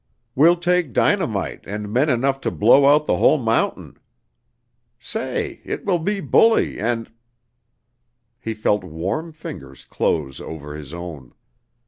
[0.33, 3.99] We'll take dynamite and men enough to blow out the whole mountain.
[4.99, 7.11] Say, it will be bully and"
[8.39, 11.35] He felt warm fingers close over his own.